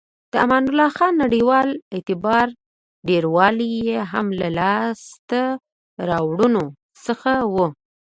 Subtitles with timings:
[0.31, 2.47] د امان الله خان نړیوال اعتبار
[3.07, 5.41] ډیروالی یې هم له لاسته
[6.09, 6.65] راوړنو
[7.05, 7.55] څخه و.